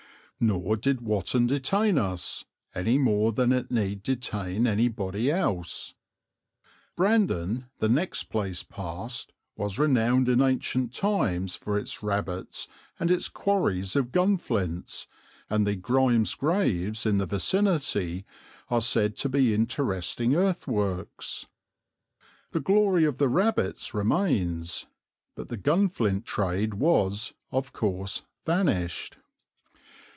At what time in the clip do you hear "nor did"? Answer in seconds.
0.43-1.01